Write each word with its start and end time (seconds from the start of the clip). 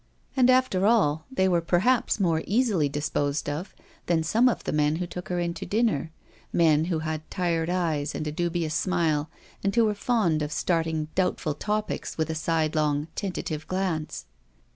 And, 0.35 0.49
after 0.49 0.87
all, 0.87 1.27
they 1.31 1.47
were 1.47 1.61
perhaps 1.61 2.19
more 2.19 2.41
easily 2.47 2.89
dis 2.89 3.07
posed 3.07 3.47
of 3.47 3.75
than 4.07 4.23
some 4.23 4.49
of 4.49 4.63
the 4.63 4.71
men 4.71 4.95
who 4.95 5.05
took 5.05 5.29
her 5.29 5.39
in 5.39 5.53
to 5.53 5.63
dinner, 5.67 6.11
men 6.51 6.85
who 6.85 6.97
had 7.05 7.29
tired 7.29 7.69
eyes 7.69 8.15
and 8.15 8.25
a 8.25 8.31
dubious 8.31 8.73
smile, 8.73 9.29
and 9.63 9.75
who 9.75 9.85
were 9.85 9.93
fond 9.93 10.41
of 10.41 10.51
starting 10.51 11.09
doubtful 11.13 11.53
topics 11.53 12.17
with 12.17 12.31
a 12.31 12.33
sidelong 12.33 13.09
tentative 13.13 13.67
glance. 13.67 14.25